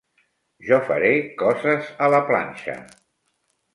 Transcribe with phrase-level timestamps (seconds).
[0.69, 1.11] Jo faré
[1.43, 2.79] coses a la planxa.